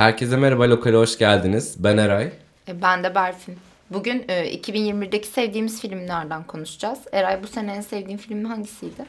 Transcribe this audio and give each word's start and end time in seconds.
Herkese 0.00 0.36
merhaba, 0.36 0.70
Lokal'e 0.70 0.96
hoş 0.96 1.18
geldiniz. 1.18 1.74
Ben 1.78 1.96
Eray. 1.96 2.32
E, 2.68 2.82
ben 2.82 3.04
de 3.04 3.14
Berfin. 3.14 3.56
Bugün 3.90 4.24
e, 4.28 4.54
2021'deki 4.54 5.28
sevdiğimiz 5.28 5.80
filmlerden 5.80 6.46
konuşacağız. 6.46 6.98
Eray 7.12 7.42
bu 7.42 7.46
sene 7.46 7.72
en 7.72 7.80
sevdiğin 7.80 8.18
film 8.18 8.44
hangisiydi? 8.44 9.04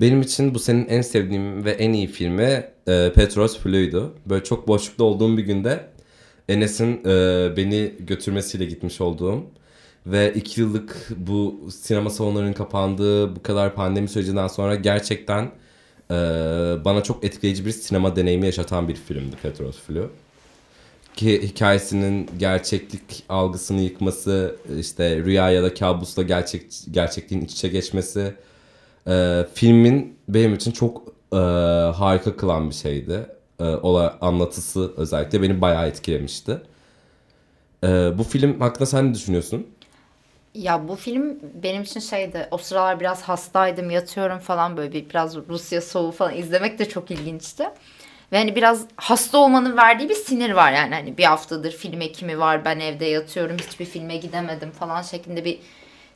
Benim 0.00 0.22
için 0.22 0.54
bu 0.54 0.58
senin 0.58 0.88
en 0.88 1.00
sevdiğim 1.00 1.64
ve 1.64 1.70
en 1.70 1.92
iyi 1.92 2.06
filmi 2.06 2.64
e, 2.88 3.12
Petros 3.14 3.58
Flu'ydu. 3.58 4.14
Böyle 4.26 4.44
çok 4.44 4.68
boşlukta 4.68 5.04
olduğum 5.04 5.36
bir 5.36 5.42
günde 5.42 5.88
Enes'in 6.48 7.00
e, 7.04 7.56
beni 7.56 7.92
götürmesiyle 7.98 8.64
gitmiş 8.64 9.00
olduğum 9.00 9.44
ve 10.06 10.32
iki 10.34 10.60
yıllık 10.60 11.08
bu 11.16 11.68
sinema 11.70 12.10
salonlarının 12.10 12.52
kapandığı 12.52 13.36
bu 13.36 13.42
kadar 13.42 13.74
pandemi 13.74 14.08
sürecinden 14.08 14.48
sonra 14.48 14.74
gerçekten 14.74 15.50
e, 16.10 16.14
bana 16.84 17.02
çok 17.02 17.24
etkileyici 17.24 17.66
bir 17.66 17.72
sinema 17.72 18.16
deneyimi 18.16 18.46
yaşatan 18.46 18.88
bir 18.88 18.94
filmdi 18.94 19.36
Petros 19.42 19.78
Flu. 19.78 20.10
Ki 21.16 21.42
hikayesinin 21.42 22.30
gerçeklik 22.38 23.24
algısını 23.28 23.80
yıkması, 23.80 24.56
işte 24.78 25.16
rüya 25.16 25.50
ya 25.50 25.62
da 25.62 25.74
kabusla 25.74 26.22
gerçek 26.22 26.62
gerçekliğin 26.90 27.44
iç 27.44 27.52
içe 27.52 27.68
geçmesi, 27.68 28.34
e, 29.08 29.44
filmin 29.54 30.18
benim 30.28 30.54
için 30.54 30.72
çok 30.72 31.02
e, 31.32 31.36
harika 31.96 32.36
kılan 32.36 32.70
bir 32.70 32.74
şeydi. 32.74 33.26
E, 33.60 33.64
ola 33.64 34.18
anlatısı 34.20 34.92
özellikle 34.96 35.42
beni 35.42 35.60
bayağı 35.60 35.88
etkilemişti. 35.88 36.60
E, 37.84 37.88
bu 38.18 38.22
film 38.24 38.60
hakkında 38.60 38.86
sen 38.86 39.10
ne 39.10 39.14
düşünüyorsun? 39.14 39.66
Ya 40.54 40.88
bu 40.88 40.96
film 40.96 41.38
benim 41.62 41.82
için 41.82 42.00
şeydi. 42.00 42.48
O 42.50 42.58
sıralar 42.58 43.00
biraz 43.00 43.22
hastaydım, 43.22 43.90
yatıyorum 43.90 44.38
falan 44.38 44.76
böyle 44.76 44.92
bir 44.92 45.10
biraz 45.10 45.36
Rusya 45.36 45.80
soğuğu 45.80 46.12
falan 46.12 46.36
izlemek 46.36 46.78
de 46.78 46.88
çok 46.88 47.10
ilginçti. 47.10 47.64
Ve 48.32 48.38
hani 48.38 48.56
biraz 48.56 48.84
hasta 48.96 49.38
olmanın 49.38 49.76
verdiği 49.76 50.08
bir 50.08 50.14
sinir 50.14 50.50
var 50.50 50.72
yani. 50.72 50.94
Hani 50.94 51.18
bir 51.18 51.24
haftadır 51.24 51.72
film 51.72 52.00
ekimi 52.00 52.38
var, 52.38 52.64
ben 52.64 52.80
evde 52.80 53.04
yatıyorum, 53.04 53.56
hiçbir 53.58 53.84
filme 53.84 54.16
gidemedim 54.16 54.70
falan 54.70 55.02
şeklinde 55.02 55.44
bir 55.44 55.58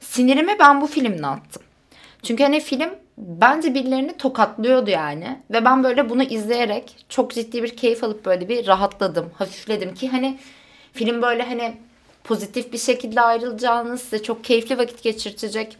sinirimi 0.00 0.58
ben 0.58 0.80
bu 0.80 0.86
filmle 0.86 1.26
attım. 1.26 1.62
Çünkü 2.22 2.42
hani 2.42 2.60
film 2.60 2.90
bence 3.18 3.74
birilerini 3.74 4.16
tokatlıyordu 4.16 4.90
yani. 4.90 5.40
Ve 5.50 5.64
ben 5.64 5.84
böyle 5.84 6.10
bunu 6.10 6.22
izleyerek 6.22 6.96
çok 7.08 7.34
ciddi 7.34 7.62
bir 7.62 7.76
keyif 7.76 8.04
alıp 8.04 8.24
böyle 8.24 8.48
bir 8.48 8.66
rahatladım, 8.66 9.30
hafifledim 9.34 9.94
ki 9.94 10.08
hani 10.08 10.38
film 10.92 11.22
böyle 11.22 11.42
hani 11.42 11.76
pozitif 12.24 12.72
bir 12.72 12.78
şekilde 12.78 13.20
ayrılacağınız, 13.20 14.02
size 14.02 14.22
çok 14.22 14.44
keyifli 14.44 14.78
vakit 14.78 15.02
geçirtecek. 15.02 15.76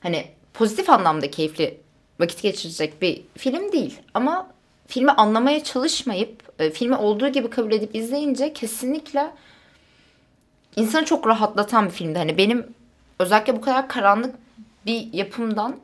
Hani 0.00 0.24
pozitif 0.54 0.90
anlamda 0.90 1.30
keyifli 1.30 1.80
vakit 2.20 2.42
geçirecek 2.42 3.02
bir 3.02 3.22
film 3.38 3.72
değil. 3.72 4.00
Ama 4.14 4.50
filmi 4.86 5.10
anlamaya 5.10 5.64
çalışmayıp, 5.64 6.42
e, 6.58 6.70
filmi 6.70 6.96
olduğu 6.96 7.28
gibi 7.28 7.50
kabul 7.50 7.72
edip 7.72 7.94
izleyince 7.94 8.52
kesinlikle 8.52 9.30
insanı 10.76 11.04
çok 11.04 11.26
rahatlatan 11.26 11.86
bir 11.86 11.90
filmdi. 11.90 12.18
Hani 12.18 12.38
benim 12.38 12.66
özellikle 13.18 13.56
bu 13.56 13.60
kadar 13.60 13.88
karanlık 13.88 14.34
bir 14.86 15.12
yapımdan 15.12 15.76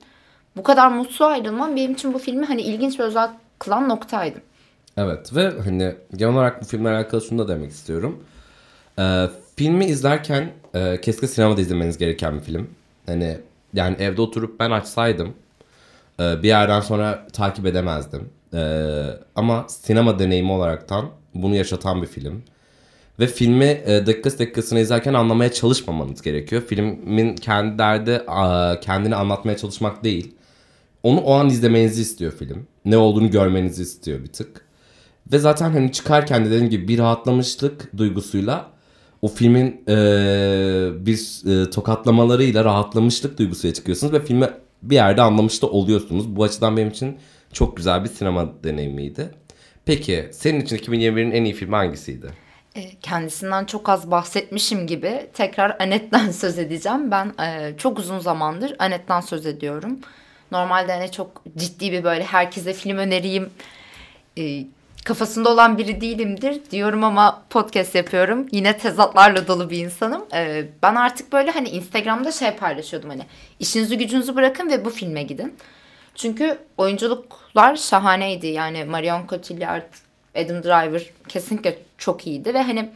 bu 0.56 0.62
kadar 0.62 0.88
mutlu 0.88 1.24
ayrılmam 1.24 1.76
benim 1.76 1.92
için 1.92 2.14
bu 2.14 2.18
filmi 2.18 2.46
hani 2.46 2.62
ilginç 2.62 3.00
ve 3.00 3.02
özel 3.02 3.30
kılan 3.58 3.88
noktaydı. 3.88 4.38
Evet 4.96 5.36
ve 5.36 5.50
hani 5.64 5.94
genel 6.16 6.34
olarak 6.34 6.62
bu 6.62 6.66
filmle 6.66 6.88
alakalı 6.88 7.20
şunu 7.20 7.38
da 7.38 7.48
demek 7.48 7.70
istiyorum. 7.70 8.24
Ee, 8.98 9.26
filmi 9.56 9.84
izlerken 9.84 10.50
e, 10.74 11.00
kesinlikle 11.00 11.28
sinemada 11.28 11.60
izlemeniz 11.60 11.98
gereken 11.98 12.34
bir 12.34 12.40
film. 12.40 12.70
Hani 13.06 13.38
yani 13.74 13.96
evde 13.98 14.22
oturup 14.22 14.60
ben 14.60 14.70
açsaydım 14.70 15.34
e, 16.20 16.42
bir 16.42 16.48
yerden 16.48 16.80
sonra 16.80 17.26
takip 17.32 17.66
edemezdim. 17.66 18.30
E, 18.54 18.60
ama 19.34 19.66
sinema 19.68 20.18
deneyimi 20.18 20.52
olaraktan 20.52 21.06
bunu 21.34 21.54
yaşatan 21.54 22.02
bir 22.02 22.06
film. 22.06 22.42
Ve 23.20 23.26
filmi 23.26 23.64
e, 23.64 24.06
dakikası 24.06 24.38
dakikasına 24.38 24.78
izlerken 24.78 25.14
anlamaya 25.14 25.52
çalışmamanız 25.52 26.22
gerekiyor. 26.22 26.62
Filmin 26.66 27.36
kendi 27.36 27.78
derdi 27.78 28.22
a, 28.26 28.80
kendini 28.80 29.14
anlatmaya 29.14 29.56
çalışmak 29.56 30.04
değil. 30.04 30.34
Onu 31.02 31.20
o 31.20 31.32
an 31.32 31.48
izlemenizi 31.48 32.02
istiyor 32.02 32.32
film. 32.32 32.66
Ne 32.84 32.96
olduğunu 32.96 33.30
görmenizi 33.30 33.82
istiyor 33.82 34.22
bir 34.22 34.32
tık. 34.32 34.64
Ve 35.32 35.38
zaten 35.38 35.70
hani 35.70 35.92
çıkarken 35.92 36.44
de 36.44 36.50
dediğim 36.50 36.70
gibi 36.70 36.88
bir 36.88 36.98
rahatlamışlık 36.98 37.96
duygusuyla 37.96 38.70
o 39.22 39.28
filmin 39.28 39.84
e, 39.88 39.96
bir 41.06 41.46
e, 41.46 41.70
tokatlamalarıyla 41.70 42.64
rahatlamışlık 42.64 43.38
duygusuyla 43.38 43.74
çıkıyorsunuz 43.74 44.12
ve 44.12 44.24
filmi 44.24 44.50
bir 44.82 44.94
yerde 44.94 45.22
anlamış 45.22 45.62
da 45.62 45.66
oluyorsunuz. 45.66 46.36
Bu 46.36 46.44
açıdan 46.44 46.76
benim 46.76 46.88
için 46.88 47.16
çok 47.52 47.76
güzel 47.76 48.04
bir 48.04 48.08
sinema 48.08 48.64
deneyimiydi. 48.64 49.30
Peki 49.84 50.28
senin 50.32 50.60
için 50.60 50.76
2021'in 50.76 51.30
en 51.30 51.44
iyi 51.44 51.54
filmi 51.54 51.76
hangisiydi? 51.76 52.26
E, 52.74 52.90
kendisinden 53.02 53.64
çok 53.64 53.88
az 53.88 54.10
bahsetmişim 54.10 54.86
gibi 54.86 55.26
tekrar 55.34 55.76
Anet'ten 55.80 56.30
söz 56.30 56.58
edeceğim. 56.58 57.10
Ben 57.10 57.32
e, 57.44 57.76
çok 57.78 57.98
uzun 57.98 58.18
zamandır 58.18 58.76
Anet'ten 58.78 59.20
söz 59.20 59.46
ediyorum. 59.46 59.98
Normalde 60.52 60.92
hani 60.92 61.10
çok 61.10 61.42
ciddi 61.56 61.92
bir 61.92 62.04
böyle 62.04 62.24
herkese 62.24 62.72
film 62.72 62.98
öneriyim 62.98 63.50
e, 64.38 64.64
kafasında 65.08 65.48
olan 65.48 65.78
biri 65.78 66.00
değilimdir 66.00 66.60
diyorum 66.70 67.04
ama 67.04 67.42
podcast 67.50 67.94
yapıyorum. 67.94 68.46
Yine 68.52 68.78
tezatlarla 68.78 69.48
dolu 69.48 69.70
bir 69.70 69.78
insanım. 69.78 70.24
Ee, 70.34 70.64
ben 70.82 70.94
artık 70.94 71.32
böyle 71.32 71.50
hani 71.50 71.68
Instagram'da 71.68 72.32
şey 72.32 72.50
paylaşıyordum 72.50 73.10
hani 73.10 73.22
işinizi 73.60 73.98
gücünüzü 73.98 74.36
bırakın 74.36 74.70
ve 74.70 74.84
bu 74.84 74.90
filme 74.90 75.22
gidin. 75.22 75.54
Çünkü 76.18 76.58
oyunculuklar 76.76 77.76
şahaneydi. 77.76 78.46
Yani 78.46 78.84
Marion 78.84 79.26
Cotillard, 79.26 79.92
Adam 80.34 80.62
Driver 80.62 81.02
kesinlikle 81.28 81.78
çok 81.98 82.26
iyiydi 82.26 82.54
ve 82.54 82.62
hani 82.62 82.90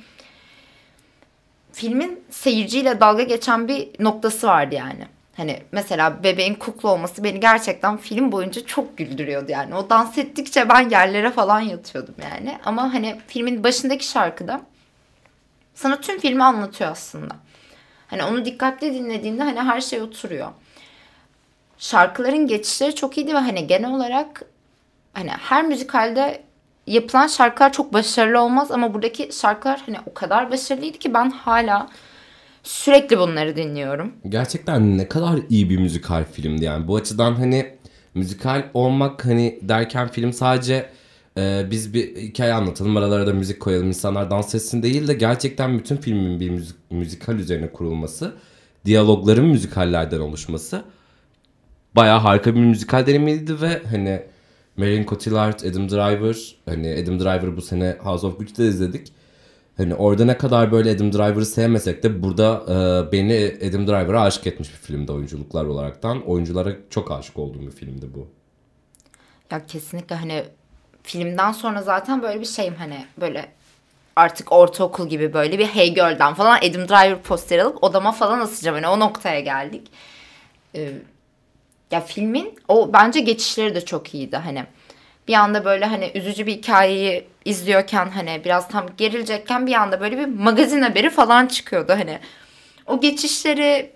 filmin 1.72 2.24
seyirciyle 2.30 3.00
dalga 3.00 3.22
geçen 3.22 3.68
bir 3.68 3.88
noktası 3.98 4.46
vardı 4.46 4.74
yani. 4.74 5.06
Hani 5.36 5.62
mesela 5.72 6.24
bebeğin 6.24 6.54
kukla 6.54 6.88
olması 6.88 7.24
beni 7.24 7.40
gerçekten 7.40 7.96
film 7.96 8.32
boyunca 8.32 8.66
çok 8.66 8.98
güldürüyordu 8.98 9.52
yani. 9.52 9.74
O 9.74 9.90
dans 9.90 10.18
ettikçe 10.18 10.68
ben 10.68 10.88
yerlere 10.90 11.30
falan 11.30 11.60
yatıyordum 11.60 12.14
yani. 12.22 12.58
Ama 12.64 12.94
hani 12.94 13.20
filmin 13.26 13.64
başındaki 13.64 14.06
şarkıda 14.06 14.60
sana 15.74 16.00
tüm 16.00 16.18
filmi 16.18 16.44
anlatıyor 16.44 16.90
aslında. 16.90 17.36
Hani 18.06 18.24
onu 18.24 18.44
dikkatli 18.44 18.94
dinlediğinde 18.94 19.42
hani 19.42 19.60
her 19.60 19.80
şey 19.80 20.02
oturuyor. 20.02 20.48
Şarkıların 21.82 22.46
geçişleri 22.46 22.94
çok 22.94 23.18
iyiydi 23.18 23.34
ve 23.34 23.38
hani 23.38 23.66
genel 23.66 23.94
olarak 23.94 24.42
hani 25.12 25.30
her 25.30 25.66
müzikalde 25.66 26.42
yapılan 26.86 27.26
şarkılar 27.26 27.72
çok 27.72 27.92
başarılı 27.92 28.40
olmaz 28.40 28.70
ama 28.70 28.94
buradaki 28.94 29.28
şarkılar 29.32 29.82
hani 29.86 29.96
o 30.06 30.14
kadar 30.14 30.50
başarılıydı 30.50 30.98
ki 30.98 31.14
ben 31.14 31.30
hala 31.30 31.88
Sürekli 32.62 33.18
bunları 33.18 33.56
dinliyorum. 33.56 34.12
Gerçekten 34.28 34.98
ne 34.98 35.08
kadar 35.08 35.38
iyi 35.50 35.70
bir 35.70 35.78
müzikal 35.78 36.24
filmdi 36.32 36.64
yani. 36.64 36.88
Bu 36.88 36.96
açıdan 36.96 37.34
hani 37.34 37.74
müzikal 38.14 38.64
olmak 38.74 39.24
hani 39.24 39.58
derken 39.62 40.08
film 40.08 40.32
sadece 40.32 40.90
e, 41.38 41.66
biz 41.70 41.94
bir 41.94 42.16
hikaye 42.16 42.52
anlatalım 42.52 42.96
aralara 42.96 43.26
da 43.26 43.32
müzik 43.32 43.60
koyalım 43.60 43.88
insanlar 43.88 44.30
dans 44.30 44.54
etsin 44.54 44.82
değil 44.82 45.08
de 45.08 45.14
gerçekten 45.14 45.78
bütün 45.78 45.96
filmin 45.96 46.40
bir 46.40 46.50
müzik, 46.50 46.76
müzikal 46.90 47.38
üzerine 47.38 47.72
kurulması 47.72 48.34
diyalogların 48.84 49.44
müzikallerden 49.44 50.20
oluşması 50.20 50.84
baya 51.96 52.24
harika 52.24 52.54
bir 52.54 52.60
müzikal 52.60 53.06
deneyimiydi 53.06 53.60
ve 53.60 53.82
hani 53.90 54.22
Marion 54.76 55.04
Cotillard, 55.04 55.60
Adam 55.60 55.88
Driver 55.88 56.56
hani 56.66 57.02
Adam 57.02 57.20
Driver 57.20 57.56
bu 57.56 57.62
sene 57.62 57.96
House 58.02 58.26
of 58.26 58.38
Gucci'de 58.38 58.68
izledik 58.68 59.12
Hani 59.76 59.94
orada 59.94 60.24
ne 60.24 60.38
kadar 60.38 60.72
böyle 60.72 60.90
Adam 60.90 61.12
Driver'ı 61.12 61.46
sevmesek 61.46 62.02
de 62.02 62.22
burada 62.22 62.62
e, 62.68 63.12
beni 63.12 63.56
Adam 63.68 63.86
Driver'a 63.86 64.22
aşık 64.22 64.46
etmiş 64.46 64.68
bir 64.68 64.76
filmde 64.76 65.12
oyunculuklar 65.12 65.64
olaraktan. 65.64 66.26
Oyunculara 66.26 66.72
çok 66.90 67.10
aşık 67.10 67.38
olduğum 67.38 67.60
bir 67.60 67.70
filmdi 67.70 68.06
bu. 68.14 68.28
Ya 69.50 69.66
kesinlikle 69.66 70.16
hani 70.16 70.44
filmden 71.02 71.52
sonra 71.52 71.82
zaten 71.82 72.22
böyle 72.22 72.40
bir 72.40 72.46
şeyim 72.46 72.74
hani 72.74 73.06
böyle 73.20 73.48
artık 74.16 74.52
ortaokul 74.52 75.08
gibi 75.08 75.32
böyle 75.32 75.58
bir 75.58 75.66
Hey 75.66 75.94
Girl'den 75.94 76.34
falan 76.34 76.58
Adam 76.58 76.88
Driver 76.88 77.22
posteri 77.22 77.62
alıp 77.62 77.84
odama 77.84 78.12
falan 78.12 78.40
asacağım. 78.40 78.74
Hani 78.74 78.88
o 78.88 79.00
noktaya 79.00 79.40
geldik. 79.40 79.88
Ee, 80.74 80.92
ya 81.92 82.00
filmin 82.00 82.58
o 82.68 82.92
bence 82.92 83.20
geçişleri 83.20 83.74
de 83.74 83.84
çok 83.84 84.14
iyiydi. 84.14 84.36
Hani 84.36 84.64
bir 85.28 85.34
anda 85.34 85.64
böyle 85.64 85.84
hani 85.84 86.10
üzücü 86.14 86.46
bir 86.46 86.52
hikayeyi 86.52 87.24
izliyorken 87.44 88.10
hani 88.10 88.42
biraz 88.44 88.68
tam 88.68 88.86
gerilecekken 88.96 89.66
bir 89.66 89.74
anda 89.74 90.00
böyle 90.00 90.18
bir 90.18 90.26
magazin 90.26 90.82
haberi 90.82 91.10
falan 91.10 91.46
çıkıyordu 91.46 91.92
hani. 91.92 92.18
O 92.86 93.00
geçişleri 93.00 93.92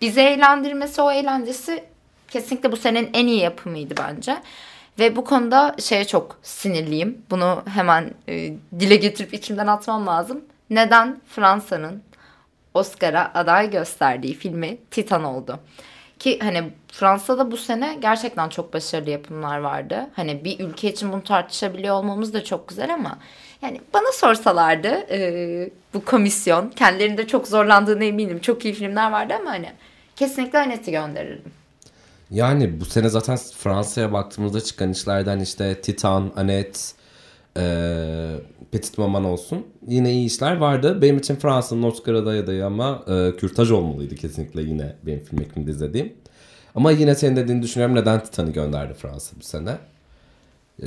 bizi 0.00 0.20
eğlendirmesi, 0.20 1.02
o 1.02 1.10
eğlencesi 1.10 1.84
kesinlikle 2.28 2.72
bu 2.72 2.76
senenin 2.76 3.10
en 3.14 3.26
iyi 3.26 3.40
yapımıydı 3.40 3.94
bence. 3.98 4.36
Ve 4.98 5.16
bu 5.16 5.24
konuda 5.24 5.76
şeye 5.78 6.04
çok 6.04 6.38
sinirliyim. 6.42 7.22
Bunu 7.30 7.62
hemen 7.74 8.14
e, 8.28 8.52
dile 8.80 8.96
getirip 8.96 9.34
içimden 9.34 9.66
atmam 9.66 10.06
lazım. 10.06 10.44
Neden 10.70 11.20
Fransa'nın 11.28 12.02
Oscar'a 12.74 13.30
aday 13.34 13.70
gösterdiği 13.70 14.34
filmi 14.34 14.78
Titan 14.90 15.24
oldu? 15.24 15.60
Ki 16.18 16.38
hani 16.42 16.72
Fransa'da 16.92 17.50
bu 17.50 17.56
sene 17.56 17.98
gerçekten 18.00 18.48
çok 18.48 18.72
başarılı 18.72 19.10
yapımlar 19.10 19.58
vardı. 19.58 20.06
Hani 20.14 20.44
bir 20.44 20.60
ülke 20.60 20.92
için 20.92 21.12
bunu 21.12 21.22
tartışabiliyor 21.22 21.94
olmamız 21.94 22.34
da 22.34 22.44
çok 22.44 22.68
güzel 22.68 22.94
ama 22.94 23.18
yani 23.62 23.80
bana 23.94 24.12
sorsalardı 24.12 24.88
e, 24.88 25.70
bu 25.94 26.04
komisyon 26.04 26.70
kendilerinde 26.70 27.26
çok 27.26 27.48
zorlandığına 27.48 28.04
eminim. 28.04 28.38
Çok 28.40 28.64
iyi 28.64 28.74
filmler 28.74 29.10
vardı 29.10 29.34
ama 29.40 29.50
hani 29.50 29.72
kesinlikle 30.16 30.58
Annette'i 30.58 30.92
gönderirdim. 30.92 31.52
Yani 32.30 32.80
bu 32.80 32.84
sene 32.84 33.08
zaten 33.08 33.38
Fransa'ya 33.58 34.12
baktığımızda 34.12 34.60
çıkan 34.60 34.92
işlerden 34.92 35.40
işte 35.40 35.80
Titan, 35.80 36.32
Annette, 36.36 36.80
e, 37.56 38.36
Petit 38.72 38.98
Maman 38.98 39.24
olsun. 39.24 39.66
Yine 39.88 40.12
iyi 40.12 40.26
işler 40.26 40.56
vardı. 40.56 41.02
Benim 41.02 41.18
için 41.18 41.36
Fransa'nın 41.36 41.82
Oscar 41.82 42.14
adayı 42.14 42.66
ama 42.66 43.04
e, 43.08 43.36
Kürtaj 43.36 43.70
olmalıydı 43.70 44.14
kesinlikle 44.14 44.62
yine 44.62 44.96
benim 45.06 45.20
film 45.20 45.40
ekimde 45.40 45.70
izlediğim. 45.70 46.12
Ama 46.74 46.90
yine 46.90 47.14
senin 47.14 47.36
dediğini 47.36 47.62
düşünüyorum 47.62 47.94
neden 47.96 48.22
Titan'ı 48.22 48.50
gönderdi 48.50 48.94
Fransa 48.94 49.36
bu 49.40 49.44
sene. 49.44 49.78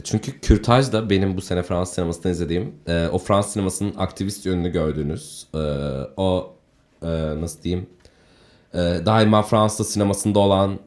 Çünkü 0.03 0.39
Kürtaj 0.39 0.91
da 0.91 1.09
benim 1.09 1.37
bu 1.37 1.41
sene 1.41 1.63
Fransız 1.63 1.95
sinemasında 1.95 2.29
izlediğim 2.29 2.75
e, 2.87 3.07
o 3.07 3.17
Fransız 3.17 3.53
sinemasının 3.53 3.93
aktivist 3.97 4.45
yönünü 4.45 4.69
gördüğünüz 4.69 5.47
e, 5.53 5.57
o 6.17 6.53
e, 7.01 7.07
nasıl 7.41 7.63
diyeyim 7.63 7.87
e, 8.73 8.77
daima 8.79 9.41
Fransız 9.41 9.89
sinemasında 9.89 10.39
olan 10.39 10.79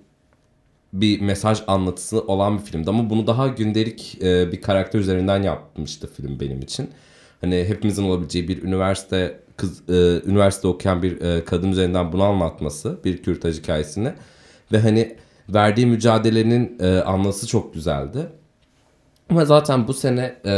bir 0.93 1.21
mesaj 1.21 1.63
anlatısı 1.67 2.21
olan 2.21 2.59
bir 2.59 2.63
filmdi 2.63 2.91
ama 2.91 3.11
bunu 3.11 3.27
daha 3.27 3.49
gündelik 3.49 4.19
e, 4.23 4.53
bir 4.53 4.61
karakter 4.61 4.99
üzerinden 4.99 5.43
yapmıştı 5.43 6.11
film 6.17 6.41
benim 6.41 6.61
için. 6.61 6.91
Hani 7.41 7.65
hepimizin 7.69 8.05
olabileceği 8.05 8.49
bir 8.49 8.63
üniversite 8.63 9.41
kız 9.57 9.89
e, 9.89 10.23
üniversite 10.31 10.69
okuyan 10.69 11.03
bir 11.03 11.21
e, 11.21 11.45
kadın 11.45 11.73
üzerinden 11.73 12.13
bunu 12.13 12.23
anlatması 12.23 12.99
bir 13.05 13.23
kürtaj 13.23 13.59
hikayesini 13.59 14.13
ve 14.73 14.79
hani 14.79 15.17
verdiği 15.49 15.87
mücadelenin 15.87 16.79
e, 16.81 16.99
anlatısı 16.99 17.47
çok 17.47 17.75
güzeldi. 17.75 18.19
Ama 19.31 19.45
zaten 19.45 19.89
bu 19.89 19.95
sene 19.95 20.35
e, 20.45 20.51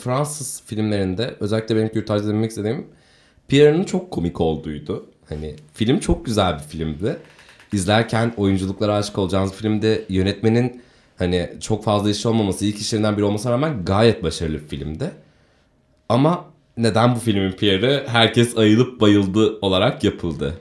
Fransız 0.00 0.62
filmlerinde 0.66 1.34
özellikle 1.40 1.76
benim 1.76 1.88
kürtajda 1.88 2.28
demek 2.28 2.50
istediğim 2.50 2.86
Pierre'ın 3.48 3.84
çok 3.84 4.10
komik 4.10 4.40
olduğuydu. 4.40 5.06
Hani 5.28 5.56
film 5.74 5.98
çok 5.98 6.26
güzel 6.26 6.54
bir 6.54 6.62
filmdi 6.62 7.16
izlerken 7.72 8.32
oyunculuklara 8.36 8.94
aşık 8.94 9.18
olacağınız 9.18 9.52
filmde 9.52 10.04
yönetmenin 10.08 10.82
hani 11.18 11.52
çok 11.60 11.84
fazla 11.84 12.10
iş 12.10 12.26
olmaması, 12.26 12.64
ilk 12.64 12.78
işlerinden 12.78 13.16
biri 13.16 13.24
olmasına 13.24 13.52
rağmen 13.52 13.84
gayet 13.84 14.22
başarılı 14.22 14.54
bir 14.54 14.68
filmdi. 14.68 15.10
Ama 16.08 16.44
neden 16.76 17.14
bu 17.14 17.18
filmin 17.18 17.52
PR'ı 17.52 18.06
herkes 18.08 18.56
ayılıp 18.58 19.00
bayıldı 19.00 19.58
olarak 19.60 20.04
yapıldı? 20.04 20.60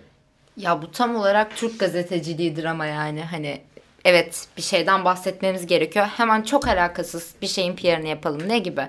Ya 0.57 0.81
bu 0.81 0.91
tam 0.91 1.15
olarak 1.15 1.57
Türk 1.57 1.79
gazeteciliğidir 1.79 2.63
ama 2.63 2.85
yani 2.85 3.21
hani 3.21 3.61
evet 4.05 4.47
bir 4.57 4.61
şeyden 4.61 5.05
bahsetmemiz 5.05 5.67
gerekiyor. 5.67 6.05
Hemen 6.05 6.41
çok 6.41 6.67
alakasız 6.67 7.33
bir 7.41 7.47
şeyin 7.47 7.75
PR'ını 7.75 8.07
yapalım. 8.07 8.41
Ne 8.47 8.59
gibi? 8.59 8.81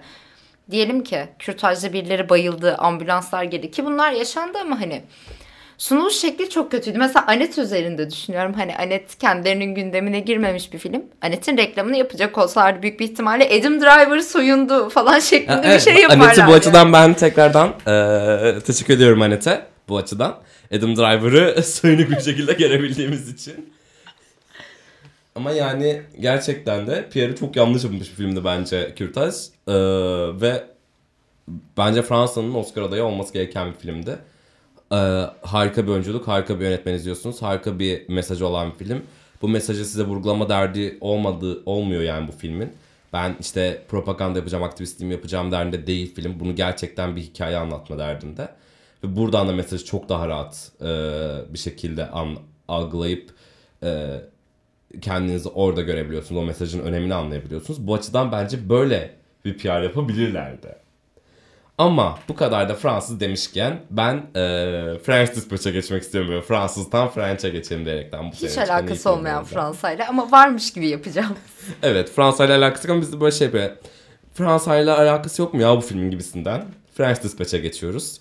Diyelim 0.70 1.04
ki 1.04 1.26
kürtajda 1.38 1.92
birileri 1.92 2.28
bayıldı, 2.28 2.74
ambulanslar 2.76 3.44
geldi 3.44 3.70
ki 3.70 3.84
bunlar 3.84 4.12
yaşandı 4.12 4.58
ama 4.58 4.80
hani 4.80 5.02
sunuluş 5.78 6.14
şekli 6.14 6.50
çok 6.50 6.70
kötüydü. 6.70 6.98
Mesela 6.98 7.26
Anet 7.26 7.58
üzerinde 7.58 8.10
düşünüyorum. 8.10 8.52
Hani 8.52 8.76
Anet 8.76 9.18
kendilerinin 9.18 9.74
gündemine 9.74 10.20
girmemiş 10.20 10.72
bir 10.72 10.78
film. 10.78 11.02
Anet'in 11.22 11.56
reklamını 11.56 11.96
yapacak 11.96 12.38
olsalardı 12.38 12.82
büyük 12.82 13.00
bir 13.00 13.04
ihtimalle 13.04 13.44
Adam 13.44 13.80
Driver 13.80 14.20
soyundu 14.20 14.88
falan 14.88 15.18
şeklinde 15.18 15.52
ya, 15.52 15.62
evet, 15.64 15.86
bir 15.86 15.92
şey 15.92 16.02
yaparlar. 16.02 16.26
Anet'i 16.26 16.46
bu 16.46 16.52
açıdan 16.52 16.92
ben 16.92 17.14
tekrardan 17.14 17.68
e, 17.68 18.60
teşekkür 18.60 18.94
ediyorum 18.94 19.22
Anet'e 19.22 19.62
bu 19.88 19.96
açıdan. 19.96 20.36
Adam 20.72 20.96
Driver'ı 20.96 21.62
soyunuk 21.62 22.10
bir 22.10 22.20
şekilde 22.20 22.52
görebildiğimiz 22.52 23.28
için. 23.28 23.76
Ama 25.34 25.50
yani 25.50 26.02
gerçekten 26.20 26.86
de 26.86 27.08
Pierre'i 27.12 27.36
çok 27.36 27.56
yanlış 27.56 27.84
yapmış 27.84 28.00
bir 28.00 28.14
filmdi 28.14 28.44
bence 28.44 28.94
Kürtaj. 28.94 29.34
Ee, 29.68 29.72
ve 30.40 30.64
bence 31.78 32.02
Fransa'nın 32.02 32.54
Oscar 32.54 32.82
adayı 32.82 33.04
olması 33.04 33.32
gereken 33.32 33.72
bir 33.72 33.78
filmdi. 33.78 34.18
Ee, 34.92 34.96
harika 35.42 35.86
bir 35.86 35.88
oyunculuk, 35.88 36.28
harika 36.28 36.60
bir 36.60 36.64
yönetmen 36.64 36.94
izliyorsunuz. 36.94 37.42
Harika 37.42 37.78
bir 37.78 38.08
mesajı 38.08 38.46
olan 38.46 38.72
bir 38.72 38.84
film. 38.84 39.02
Bu 39.42 39.48
mesajı 39.48 39.84
size 39.84 40.04
vurgulama 40.04 40.48
derdi 40.48 40.98
olmadı, 41.00 41.62
olmuyor 41.66 42.02
yani 42.02 42.28
bu 42.28 42.32
filmin. 42.32 42.72
Ben 43.12 43.36
işte 43.40 43.82
propaganda 43.88 44.38
yapacağım, 44.38 44.64
aktivistliğimi 44.64 45.14
yapacağım 45.14 45.52
derdinde 45.52 45.86
değil 45.86 46.14
film. 46.14 46.40
Bunu 46.40 46.54
gerçekten 46.56 47.16
bir 47.16 47.20
hikaye 47.20 47.56
anlatma 47.56 47.98
derdinde. 47.98 48.48
Ve 49.04 49.16
buradan 49.16 49.48
da 49.48 49.52
mesajı 49.52 49.84
çok 49.84 50.08
daha 50.08 50.28
rahat 50.28 50.72
e, 50.80 50.84
bir 51.52 51.58
şekilde 51.58 52.10
an, 52.10 52.36
algılayıp 52.68 53.30
e, 53.82 54.20
kendinizi 55.00 55.48
orada 55.48 55.82
görebiliyorsunuz. 55.82 56.42
O 56.42 56.44
mesajın 56.44 56.80
önemini 56.80 57.14
anlayabiliyorsunuz. 57.14 57.86
Bu 57.86 57.94
açıdan 57.94 58.32
bence 58.32 58.68
böyle 58.68 59.16
bir 59.44 59.58
PR 59.58 59.82
yapabilirlerdi. 59.82 60.85
Ama 61.78 62.18
bu 62.28 62.34
kadar 62.34 62.68
da 62.68 62.74
Fransız 62.74 63.20
demişken 63.20 63.80
ben 63.90 64.14
e, 64.14 64.42
French 65.04 65.34
Dispatch'a 65.34 65.70
geçmek 65.70 66.02
istiyorum. 66.02 66.30
Böyle 66.30 66.42
Fransızdan 66.42 67.08
French'e 67.08 67.48
geçelim 67.48 67.84
diyerekten. 67.84 68.24
Bu 68.24 68.34
Hiç 68.34 68.58
alakası 68.58 69.10
olmayan 69.10 69.44
Fransa'yla 69.44 70.08
ama 70.08 70.30
varmış 70.32 70.72
gibi 70.72 70.88
yapacağım. 70.88 71.36
evet 71.82 72.10
Fransa'yla 72.10 72.58
alakası 72.58 72.92
ama 72.92 73.00
biz 73.00 73.12
de 73.12 73.20
böyle 73.20 73.36
şey 73.36 73.52
böyle 73.52 73.74
Fransa'yla 74.34 74.98
alakası 74.98 75.42
yok 75.42 75.54
mu 75.54 75.62
ya 75.62 75.76
bu 75.76 75.80
filmin 75.80 76.10
gibisinden. 76.10 76.64
French 76.94 77.22
Dispatch'a 77.22 77.58
geçiyoruz. 77.58 78.20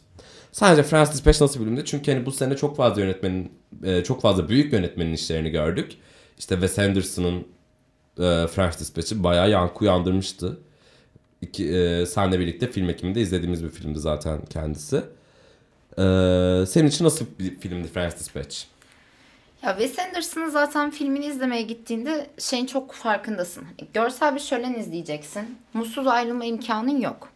Sadece 0.52 0.84
French 0.84 1.12
Dispatch 1.12 1.42
nasıl 1.42 1.60
bir 1.60 1.66
filmdi? 1.66 1.86
Çünkü 1.86 2.14
hani 2.14 2.26
bu 2.26 2.32
sene 2.32 2.56
çok 2.56 2.78
fazla 2.78 3.02
yönetmenin, 3.02 3.52
e, 3.84 4.04
çok 4.04 4.22
fazla 4.22 4.50
büyük 4.50 4.74
yönetmenin 4.74 5.14
işlerini 5.14 5.50
gördük. 5.50 5.92
İşte 6.38 6.56
Wes 6.56 6.80
Anderson'ın 6.80 7.48
e, 8.18 8.48
French 8.48 8.80
Dispatch'i 8.80 9.24
bayağı 9.24 9.50
yankı 9.50 9.80
uyandırmıştı 9.80 10.60
iki, 11.46 11.70
e, 11.70 12.06
senle 12.06 12.40
birlikte 12.40 12.72
film 12.72 12.90
ekiminde 12.90 13.22
izlediğimiz 13.22 13.64
bir 13.64 13.70
filmdi 13.70 14.00
zaten 14.00 14.42
kendisi. 14.50 14.96
E, 15.98 16.04
senin 16.68 16.88
için 16.88 17.06
nasıl 17.06 17.26
bir 17.40 17.60
filmdi 17.60 17.88
French 17.88 18.16
Dispatch? 18.20 18.58
Ya 19.64 19.78
Wes 19.78 20.00
Anderson'ın 20.00 20.50
zaten 20.50 20.92
filmini 20.92 21.26
izlemeye 21.26 21.62
gittiğinde 21.62 22.28
şeyin 22.38 22.66
çok 22.66 22.94
farkındasın. 22.94 23.64
Görsel 23.94 24.36
bir 24.36 24.40
şölen 24.40 24.74
izleyeceksin. 24.74 25.58
Mutsuz 25.74 26.08
ayrılma 26.08 26.46
imkanın 26.46 27.02
yok. 27.02 27.30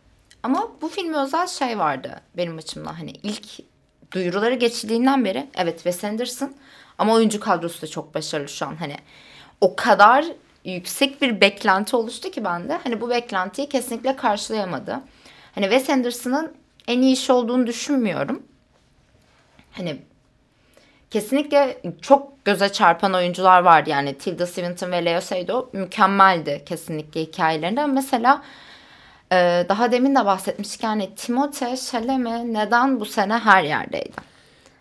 Ama 0.44 0.72
bu 0.82 0.88
filme 0.88 1.18
özel 1.18 1.48
şey 1.48 1.80
vardı 1.80 2.22
benim 2.38 2.58
açımdan. 2.58 2.94
Hani 2.94 3.12
ilk 3.24 3.46
duyuruları 4.12 4.56
geçildiğinden 4.56 5.26
beri 5.26 5.48
evet 5.58 5.76
Wes 5.76 6.04
Anderson 6.04 6.54
ama 6.98 7.14
oyuncu 7.14 7.40
kadrosu 7.40 7.82
da 7.82 7.88
çok 7.88 8.16
başarılı 8.16 8.50
şu 8.50 8.66
an. 8.66 8.76
Hani 8.76 8.96
o 9.62 9.76
kadar 9.76 10.26
yüksek 10.70 11.22
bir 11.22 11.42
beklenti 11.42 11.96
oluştu 11.96 12.32
ki 12.32 12.44
bende. 12.44 12.80
Hani 12.84 13.02
bu 13.02 13.10
beklentiyi 13.10 13.70
kesinlikle 13.70 14.16
karşılayamadı. 14.16 15.00
Hani 15.56 15.66
Wes 15.70 15.90
Anderson'ın 15.90 16.54
en 16.88 17.02
iyi 17.02 17.14
iş 17.14 17.30
olduğunu 17.30 17.68
düşünmüyorum. 17.68 18.44
Hani 19.72 19.98
kesinlikle 21.10 21.82
çok 22.02 22.46
göze 22.46 22.70
çarpan 22.70 23.14
oyuncular 23.14 23.62
vardı. 23.62 23.90
Yani 23.90 24.18
Tilda 24.18 24.48
Swinton 24.48 24.92
ve 24.92 25.06
Leo 25.06 25.22
Seydoux 25.22 25.74
mükemmeldi 25.74 26.64
kesinlikle 26.66 27.22
hikayelerinde. 27.22 27.86
Mesela 27.86 28.44
e, 29.32 29.66
daha 29.70 29.92
demin 29.92 30.16
de 30.16 30.26
bahsetmiştik 30.26 30.84
yani 30.84 31.10
Timothée 31.18 31.92
Chalamet 31.92 32.46
neden 32.46 33.00
bu 33.00 33.06
sene 33.06 33.34
her 33.34 33.64
yerdeydi? 33.64 34.30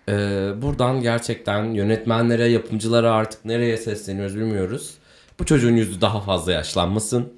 Ee, 0.09 0.63
buradan 0.63 1.03
gerçekten 1.03 1.65
yönetmenlere, 1.65 2.45
yapımcılara 2.45 3.13
artık 3.13 3.45
nereye 3.45 3.77
sesleniyoruz 3.77 4.37
bilmiyoruz. 4.37 4.95
Bu 5.41 5.47
çocuğun 5.47 5.77
yüzü 5.77 6.01
daha 6.01 6.21
fazla 6.21 6.53
yaşlanmasın. 6.53 7.33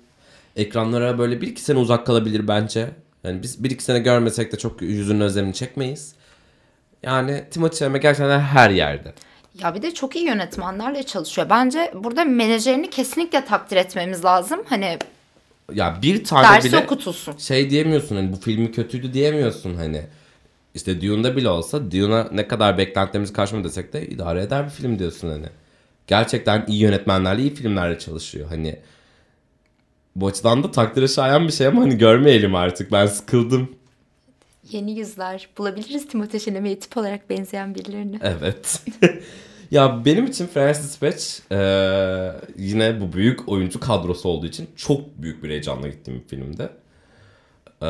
Ekranlara 0.57 1.19
böyle 1.19 1.41
bir 1.41 1.49
iki 1.49 1.63
sene 1.63 1.79
uzak 1.79 2.07
kalabilir 2.07 2.49
bence. 2.49 2.91
Yani 3.25 3.43
biz 3.43 3.65
bir 3.65 3.71
iki 3.71 3.85
sene 3.85 3.99
görmesek 3.99 4.53
de 4.53 4.59
çok 4.59 4.83
yüzünün 4.83 5.21
özlemini 5.21 5.55
çekmeyiz. 5.55 6.15
Yani 7.03 7.45
Timothée 7.53 7.79
Chalamet 7.79 8.03
gerçekten 8.03 8.41
her 8.41 8.71
yerde. 8.71 9.13
Ya 9.59 9.75
bir 9.75 9.83
de 9.83 9.95
çok 9.95 10.17
iyi 10.17 10.27
yönetmenlerle 10.27 11.03
çalışıyor. 11.03 11.51
Bence 11.51 11.93
burada 11.95 12.25
menajerini 12.25 12.91
kesinlikle 12.91 13.45
takdir 13.45 13.77
etmemiz 13.77 14.25
lazım. 14.25 14.61
Hani 14.69 14.99
ya 15.75 15.99
bir 16.03 16.25
tane 16.25 16.49
dersi 16.49 16.69
bile 16.69 16.79
okutulsun. 16.79 17.37
şey 17.39 17.71
diyemiyorsun 17.71 18.17
hani 18.17 18.33
bu 18.33 18.37
filmi 18.37 18.73
kötüydü 18.73 19.15
diyemiyorsun 19.15 19.75
hani. 19.75 20.03
İşte 20.75 21.01
Dune'da 21.01 21.37
bile 21.37 21.49
olsa 21.49 21.91
Dune'a 21.91 22.29
ne 22.33 22.49
kadar 22.49 22.79
beklentilerimizi 22.79 23.33
karşıma 23.33 23.65
desek 23.65 23.93
de 23.93 24.07
idare 24.07 24.43
eder 24.43 24.65
bir 24.65 24.71
film 24.71 24.99
diyorsun 24.99 25.29
hani 25.29 25.47
gerçekten 26.11 26.65
iyi 26.69 26.81
yönetmenlerle 26.81 27.43
iyi 27.43 27.55
filmlerle 27.55 27.99
çalışıyor. 27.99 28.49
Hani 28.49 28.77
bu 30.17 30.27
açıdan 30.27 30.63
da 30.63 30.71
takdire 30.71 31.09
şayan 31.09 31.49
bir 31.49 31.53
şey 31.53 31.67
ama 31.67 31.83
hani 31.83 31.99
görmeyelim 31.99 32.55
artık. 32.55 32.93
Ben 32.93 33.07
sıkıldım. 33.07 33.77
Yeni 34.71 34.99
yüzler 34.99 35.49
bulabiliriz 35.59 36.07
Timothée 36.07 36.45
Chalamet'e 36.45 36.79
tip 36.79 36.97
olarak 36.97 37.31
benzeyen 37.31 37.75
birilerini. 37.75 38.19
Evet. 38.23 38.83
ya 39.71 40.05
benim 40.05 40.27
için 40.27 40.47
Francis 40.47 40.85
Dispatch 40.85 41.53
e, 41.53 41.61
yine 42.57 43.01
bu 43.01 43.13
büyük 43.13 43.49
oyuncu 43.49 43.81
kadrosu 43.81 44.29
olduğu 44.29 44.47
için 44.47 44.69
çok 44.77 45.23
büyük 45.23 45.43
bir 45.43 45.51
heyecanla 45.51 45.89
gittiğim 45.89 46.21
bir 46.21 46.29
filmde. 46.29 46.71
E, 47.83 47.87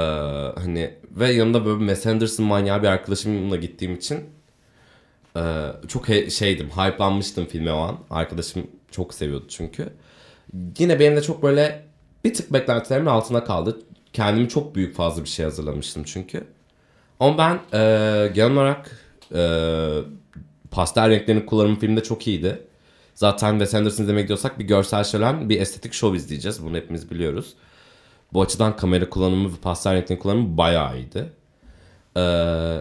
hani 0.61 0.95
ve 1.11 1.33
yanında 1.33 1.67
böyle 1.67 1.79
Wes 1.79 2.07
Anderson 2.07 2.47
manyağı 2.47 2.83
bir 2.83 2.89
arkadaşımla 2.89 3.57
gittiğim 3.57 3.95
için 3.95 4.21
Ee, 5.37 5.67
çok 5.89 6.09
he- 6.09 6.31
şeydim, 6.31 6.71
hype'lanmıştım 6.71 7.47
filme 7.47 7.73
o 7.73 7.79
an. 7.79 7.99
Arkadaşım 8.11 8.67
çok 8.91 9.15
seviyordu 9.15 9.45
çünkü. 9.49 9.93
Yine 10.79 11.01
benim 11.01 11.17
de 11.17 11.23
çok 11.23 11.43
böyle 11.43 11.85
bir 12.25 12.35
tık 12.35 12.53
beklentilerimin 12.53 13.11
altına 13.11 13.45
kaldı. 13.45 13.79
Kendimi 14.13 14.49
çok 14.49 14.75
büyük 14.75 14.97
fazla 14.97 15.25
bir 15.25 15.29
şey 15.29 15.45
hazırlamıştım 15.45 16.05
çünkü. 16.05 16.45
Ama 17.21 17.39
ben 17.39 17.79
e, 17.79 18.29
genel 18.35 18.53
olarak 18.53 18.91
e, 19.35 19.43
pastel 20.71 21.09
renklerin 21.11 21.41
kullanımı 21.47 21.79
filmde 21.79 22.03
çok 22.03 22.27
iyiydi. 22.27 22.63
Zaten 23.15 23.51
Wes 23.53 23.75
Anderson 23.75 24.03
izlemeye 24.03 24.23
gidiyorsak 24.23 24.59
bir 24.59 24.65
görsel 24.65 25.05
şölen, 25.05 25.49
bir 25.49 25.61
estetik 25.61 25.93
şov 25.93 26.15
izleyeceğiz. 26.15 26.65
Bunu 26.65 26.77
hepimiz 26.77 27.11
biliyoruz. 27.11 27.55
Bu 28.33 28.43
açıdan 28.43 28.77
kamera 28.77 29.11
kullanımı 29.11 29.53
ve 29.53 29.57
pastel 29.63 29.95
renklerin 29.95 30.21
kullanımı 30.21 30.57
bayağı 30.57 30.99
iyiydi. 30.99 31.33
Ee, 32.17 32.81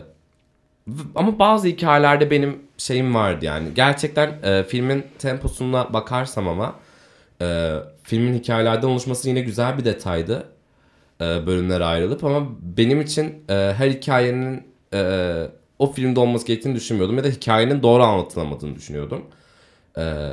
ama 1.15 1.39
bazı 1.39 1.67
hikayelerde 1.67 2.31
benim 2.31 2.59
şeyim 2.77 3.15
vardı 3.15 3.45
yani. 3.45 3.69
Gerçekten 3.75 4.43
e, 4.43 4.63
filmin 4.63 5.03
temposuna 5.19 5.93
bakarsam 5.93 6.47
ama 6.47 6.75
e, 7.41 7.75
filmin 8.03 8.33
hikayelerden 8.33 8.87
oluşması 8.87 9.29
yine 9.29 9.41
güzel 9.41 9.77
bir 9.77 9.85
detaydı. 9.85 10.43
E, 11.21 11.47
bölümlere 11.47 11.83
ayrılıp 11.83 12.23
ama 12.23 12.47
benim 12.61 13.01
için 13.01 13.43
e, 13.49 13.53
her 13.53 13.89
hikayenin 13.89 14.63
e, 14.93 15.33
o 15.79 15.91
filmde 15.91 16.19
olması 16.19 16.47
gerektiğini 16.47 16.75
düşünmüyordum 16.75 17.17
ya 17.17 17.23
da 17.23 17.27
hikayenin 17.27 17.83
doğru 17.83 18.03
anlatılamadığını 18.03 18.75
düşünüyordum. 18.75 19.25
E, 19.97 20.31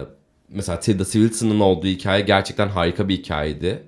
mesela 0.49 0.81
Tilda 0.81 1.05
Swinton'ın 1.05 1.61
olduğu 1.61 1.87
hikaye 1.87 2.23
gerçekten 2.23 2.69
harika 2.69 3.09
bir 3.09 3.17
hikayeydi. 3.17 3.83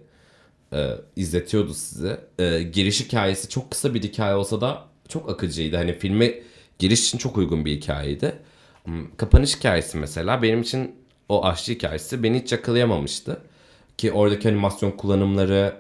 E, 0.73 0.91
izletiyordu 1.17 1.75
sizi. 1.75 2.17
E, 2.39 2.63
giriş 2.63 3.01
hikayesi 3.01 3.49
çok 3.49 3.71
kısa 3.71 3.95
bir 3.95 4.03
hikaye 4.03 4.35
olsa 4.35 4.61
da 4.61 4.85
çok 5.09 5.31
akıcıydı. 5.31 5.77
Hani 5.77 5.93
filme 5.93 6.35
giriş 6.79 7.09
için 7.09 7.19
çok 7.19 7.39
uygun 7.39 7.65
bir 7.65 7.73
hikayeydi. 7.77 8.33
Hmm, 8.85 9.17
Kapanış 9.17 9.57
hikayesi 9.57 9.99
mesela 9.99 10.43
benim 10.43 10.63
için 10.63 10.95
o 11.29 11.45
aşçı 11.45 11.73
hikayesi 11.73 12.23
beni 12.23 12.41
hiç 12.41 12.53
yakalayamamıştı. 12.53 13.41
Ki 13.99 14.13
oradaki 14.13 14.49
animasyon 14.49 14.91
kullanımları 14.91 15.75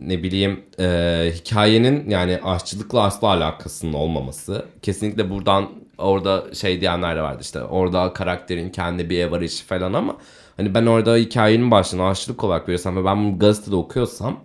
ne 0.00 0.22
bileyim 0.22 0.60
e, 0.80 1.32
hikayenin 1.34 2.10
yani 2.10 2.40
aşçılıkla 2.44 3.02
asla 3.02 3.28
alakasının 3.28 3.92
olmaması. 3.92 4.66
Kesinlikle 4.82 5.30
buradan 5.30 5.70
orada 5.98 6.54
şey 6.54 6.80
diyenler 6.80 7.16
de 7.16 7.22
vardı 7.22 7.38
işte 7.42 7.62
orada 7.62 8.12
karakterin 8.12 8.70
kendi 8.70 9.10
bir 9.10 9.18
ev 9.18 9.32
arayışı 9.32 9.64
falan 9.66 9.92
ama 9.92 10.16
hani 10.56 10.74
ben 10.74 10.86
orada 10.86 11.16
hikayenin 11.16 11.70
başlığını 11.70 12.06
aşçılık 12.06 12.44
olarak 12.44 12.62
veriyorsam 12.62 12.96
ve 12.96 13.04
ben 13.04 13.24
bunu 13.24 13.38
gazetede 13.38 13.76
okuyorsam 13.76 14.40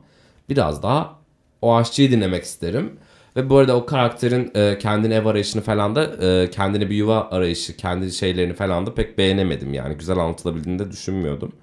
biraz 0.50 0.84
daha 0.84 1.20
o 1.62 1.76
aşçıyı 1.76 2.12
dinlemek 2.12 2.44
isterim. 2.44 3.00
Ve 3.36 3.50
bu 3.50 3.58
arada 3.58 3.76
o 3.76 3.86
karakterin 3.86 4.52
e, 4.56 4.78
kendine 4.78 5.16
ev 5.16 5.26
arayışını 5.26 5.62
falan 5.62 5.96
da 5.96 6.26
e, 6.26 6.50
kendine 6.50 6.90
bir 6.90 6.96
yuva 6.96 7.30
arayışı, 7.32 7.78
kendi 7.78 8.12
şeylerini 8.12 8.54
falan 8.54 8.86
da 8.86 8.94
pek 8.96 9.18
beğenemedim 9.18 9.74
yani. 9.74 9.96
Güzel 9.96 10.18
anlatılabildiğini 10.18 10.80
de 10.80 10.92
düşünmüyordum. 10.92 11.56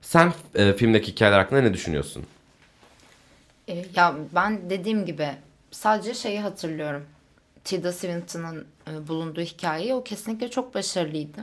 Sen 0.00 0.32
e, 0.54 0.72
filmdeki 0.72 1.12
hikayeler 1.12 1.38
hakkında 1.38 1.60
ne 1.60 1.74
düşünüyorsun? 1.74 2.24
E, 3.68 3.84
ya 3.96 4.14
ben 4.34 4.70
dediğim 4.70 5.06
gibi 5.06 5.28
sadece 5.70 6.14
şeyi 6.14 6.40
hatırlıyorum. 6.40 7.04
Tilda 7.64 7.92
Swinton'ın 7.92 8.66
e, 8.90 9.08
bulunduğu 9.08 9.40
hikayeyi 9.40 9.94
o 9.94 10.04
kesinlikle 10.04 10.50
çok 10.50 10.74
başarılıydı. 10.74 11.40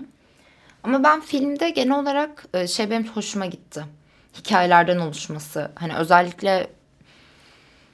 Ama 0.84 1.04
ben 1.04 1.22
filmde 1.22 1.70
genel 1.70 2.00
olarak 2.00 2.46
e, 2.54 2.68
şey 2.68 2.90
benim 2.90 3.08
hoşuma 3.08 3.46
gitti. 3.46 3.84
Hikayelerden 4.38 4.98
oluşması. 4.98 5.72
Hani 5.76 5.96
özellikle 5.96 6.68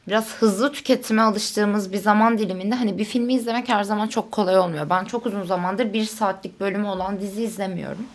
biraz 0.09 0.35
hızlı 0.35 0.71
tüketime 0.71 1.21
alıştığımız 1.21 1.93
bir 1.93 1.97
zaman 1.97 2.37
diliminde 2.37 2.75
hani 2.75 2.97
bir 2.97 3.05
filmi 3.05 3.33
izlemek 3.33 3.69
her 3.69 3.83
zaman 3.83 4.07
çok 4.07 4.31
kolay 4.31 4.57
olmuyor. 4.59 4.89
Ben 4.89 5.05
çok 5.05 5.25
uzun 5.25 5.43
zamandır 5.43 5.93
bir 5.93 6.05
saatlik 6.05 6.59
bölümü 6.59 6.87
olan 6.87 7.19
dizi 7.19 7.43
izlemiyorum. 7.43 8.05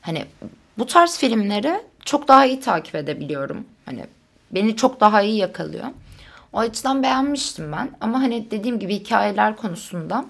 Hani 0.00 0.24
bu 0.78 0.86
tarz 0.86 1.18
filmleri 1.18 1.80
çok 2.04 2.28
daha 2.28 2.46
iyi 2.46 2.60
takip 2.60 2.94
edebiliyorum. 2.94 3.64
Hani 3.84 4.04
beni 4.50 4.76
çok 4.76 5.00
daha 5.00 5.22
iyi 5.22 5.36
yakalıyor. 5.36 5.84
O 6.52 6.58
açıdan 6.58 7.02
beğenmiştim 7.02 7.72
ben. 7.72 7.90
Ama 8.00 8.20
hani 8.22 8.50
dediğim 8.50 8.78
gibi 8.78 8.94
hikayeler 8.94 9.56
konusunda 9.56 10.24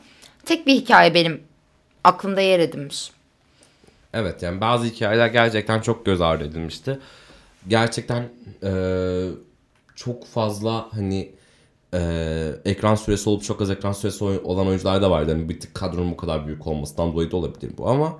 tek 0.44 0.66
bir 0.66 0.74
hikaye 0.74 1.14
benim 1.14 1.42
aklımda 2.04 2.40
yer 2.40 2.60
edinmiş. 2.60 3.10
Evet 4.14 4.42
yani 4.42 4.60
bazı 4.60 4.84
hikayeler 4.84 5.26
gerçekten 5.26 5.80
çok 5.80 6.06
göz 6.06 6.20
ardı 6.20 6.44
edilmişti. 6.44 6.98
Gerçekten 7.68 8.28
eee, 8.62 9.28
çok 10.04 10.26
fazla 10.26 10.88
hani 10.90 11.32
eee, 11.94 12.54
ekran 12.64 12.94
süresi 12.94 13.28
olup 13.30 13.42
çok 13.44 13.62
az 13.62 13.70
ekran 13.70 13.92
süresi 13.92 14.24
olan 14.24 14.66
oyuncular 14.66 15.02
da 15.02 15.10
vardı. 15.10 15.32
Hani 15.32 15.48
bir 15.48 15.60
tık 15.60 15.74
kadronun 15.74 16.10
bu 16.12 16.16
kadar 16.16 16.46
büyük 16.46 16.66
olmasından 16.66 17.12
dolayı 17.12 17.30
da 17.30 17.36
olabilir 17.36 17.72
bu 17.78 17.88
ama 17.88 18.18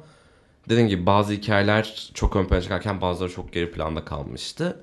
dediğim 0.69 0.89
gibi 0.89 1.07
bazı 1.07 1.33
hikayeler 1.33 2.11
çok 2.15 2.37
ön 2.37 2.45
plana 2.47 2.61
çıkarken 2.63 3.01
bazıları 3.01 3.33
çok 3.33 3.53
geri 3.53 3.71
planda 3.73 4.05
kalmıştı. 4.05 4.81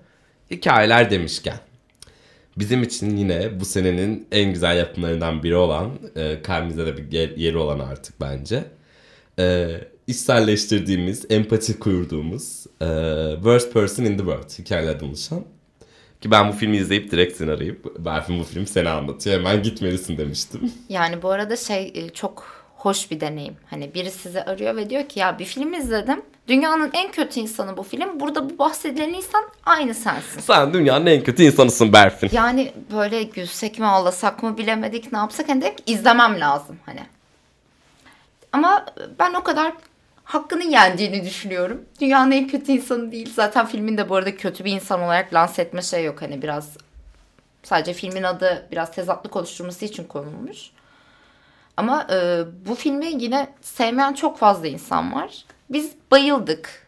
Hikayeler 0.51 1.11
demişken 1.11 1.59
bizim 2.57 2.83
için 2.83 3.17
yine 3.17 3.59
bu 3.59 3.65
senenin 3.65 4.27
en 4.31 4.53
güzel 4.53 4.77
yapımlarından 4.77 5.43
biri 5.43 5.55
olan 5.55 5.91
e, 6.15 6.41
kalbimizde 6.41 6.85
de 6.85 6.97
bir 6.97 7.11
yer- 7.11 7.37
yeri 7.37 7.57
olan 7.57 7.79
artık 7.79 8.21
bence 8.21 8.63
e, 9.39 9.67
içselleştirdiğimiz, 10.07 11.25
empati 11.29 11.79
kurduğumuz 11.79 12.65
e, 12.81 12.85
Worst 13.35 13.73
Person 13.73 14.03
in 14.03 14.11
the 14.17 14.17
World 14.17 14.59
hikayelerden 14.59 15.05
oluşan. 15.07 15.45
Ki 16.21 16.31
ben 16.31 16.47
bu 16.47 16.51
filmi 16.51 16.77
izleyip 16.77 17.11
direkt 17.11 17.37
seni 17.37 17.51
arayıp 17.51 18.05
Berfin 18.05 18.39
bu 18.39 18.43
film 18.43 18.67
seni 18.67 18.89
anlatıyor 18.89 19.39
hemen 19.39 19.63
gitmelisin 19.63 20.17
demiştim. 20.17 20.73
Yani 20.89 21.21
bu 21.21 21.29
arada 21.29 21.55
şey 21.55 21.91
e, 21.95 22.09
çok 22.09 22.59
hoş 22.75 23.11
bir 23.11 23.19
deneyim. 23.19 23.55
Hani 23.69 23.93
biri 23.93 24.11
sizi 24.11 24.43
arıyor 24.43 24.75
ve 24.75 24.89
diyor 24.89 25.05
ki 25.05 25.19
ya 25.19 25.39
bir 25.39 25.45
film 25.45 25.73
izledim. 25.73 26.21
Dünyanın 26.47 26.89
en 26.93 27.11
kötü 27.11 27.39
insanı 27.39 27.77
bu 27.77 27.83
film. 27.83 28.19
Burada 28.19 28.49
bu 28.49 28.59
bahsedilen 28.59 29.13
insan 29.13 29.43
aynı 29.65 29.93
sensin. 29.93 30.39
Sen 30.39 30.73
dünyanın 30.73 31.05
en 31.05 31.23
kötü 31.23 31.43
insanısın 31.43 31.93
Berfin. 31.93 32.29
Yani 32.31 32.73
böyle 32.93 33.23
gülsek 33.23 33.79
mi 33.79 33.85
ağlasak 33.85 34.43
mı 34.43 34.57
bilemedik 34.57 35.13
ne 35.13 35.19
yapsak 35.19 35.49
hani 35.49 35.61
dedik 35.61 35.77
ki 35.77 35.93
izlemem 35.93 36.39
lazım 36.39 36.77
hani. 36.85 37.01
Ama 38.51 38.85
ben 39.19 39.33
o 39.33 39.43
kadar 39.43 39.73
hakkını 40.29 40.63
yendiğini 40.63 41.25
düşünüyorum. 41.25 41.85
Dünyanın 42.01 42.31
en 42.31 42.47
kötü 42.47 42.71
insanı 42.71 43.11
değil. 43.11 43.33
Zaten 43.33 43.65
filmin 43.65 43.97
de 43.97 44.09
bu 44.09 44.15
arada 44.15 44.35
kötü 44.35 44.65
bir 44.65 44.71
insan 44.71 45.01
olarak 45.01 45.33
lanse 45.33 45.61
etme 45.61 45.81
şey 45.81 46.03
yok. 46.03 46.21
Hani 46.21 46.41
biraz 46.41 46.77
sadece 47.63 47.93
filmin 47.93 48.23
adı 48.23 48.67
biraz 48.71 48.91
tezatlık 48.91 49.35
oluşturması 49.35 49.85
için 49.85 50.03
konulmuş. 50.03 50.71
Ama 51.77 52.07
e, 52.11 52.43
bu 52.67 52.75
filmi 52.75 53.05
yine 53.23 53.47
sevmeyen 53.61 54.13
çok 54.13 54.37
fazla 54.37 54.67
insan 54.67 55.13
var. 55.13 55.45
Biz 55.69 55.91
bayıldık. 56.11 56.87